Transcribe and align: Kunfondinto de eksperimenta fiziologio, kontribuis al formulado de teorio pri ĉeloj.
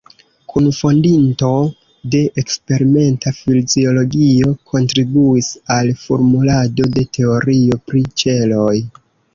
Kunfondinto 0.51 1.49
de 2.15 2.21
eksperimenta 2.43 3.35
fiziologio, 3.41 4.49
kontribuis 4.73 5.51
al 5.77 5.95
formulado 6.07 6.91
de 6.99 7.09
teorio 7.21 7.83
pri 7.91 8.05
ĉeloj. 8.25 8.77